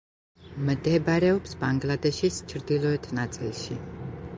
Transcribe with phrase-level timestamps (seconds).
[0.69, 3.81] მდებარეობს ბანგლადეშის ჩრდილოეთ ნაწილში.